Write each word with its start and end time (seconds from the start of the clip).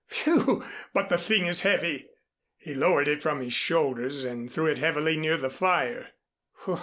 Phew! 0.07 0.63
But 0.95 1.09
the 1.09 1.17
thing 1.19 1.45
is 1.45 1.61
heavy!" 1.61 2.07
He 2.57 2.73
lowered 2.73 3.07
it 3.07 3.21
from 3.21 3.39
his 3.39 3.53
shoulders 3.53 4.23
and 4.23 4.51
threw 4.51 4.65
it 4.65 4.79
heavily 4.79 5.15
near 5.15 5.37
the 5.37 5.51
fire. 5.51 6.13